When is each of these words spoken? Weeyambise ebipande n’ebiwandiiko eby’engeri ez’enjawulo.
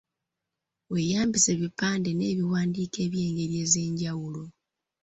Weeyambise 0.91 1.47
ebipande 1.55 2.09
n’ebiwandiiko 2.13 2.97
eby’engeri 3.05 3.55
ez’enjawulo. 3.63 4.41